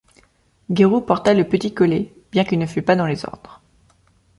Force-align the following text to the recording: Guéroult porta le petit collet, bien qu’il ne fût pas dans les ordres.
Guéroult 0.71 1.05
porta 1.05 1.35
le 1.35 1.47
petit 1.47 1.75
collet, 1.75 2.11
bien 2.31 2.43
qu’il 2.43 2.57
ne 2.57 2.65
fût 2.65 2.81
pas 2.81 2.95
dans 2.95 3.05
les 3.05 3.23
ordres. 3.23 3.61